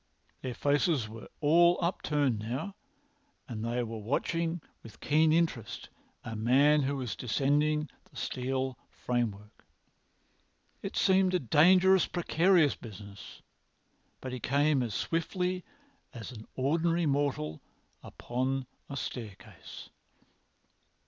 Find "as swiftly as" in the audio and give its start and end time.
14.81-16.31